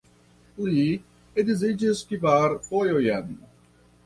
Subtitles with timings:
[0.69, 0.85] Li
[1.43, 3.31] edziĝis kvar fojojn.